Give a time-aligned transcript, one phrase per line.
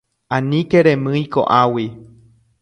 [0.37, 1.87] Aníke remýi ko'águi.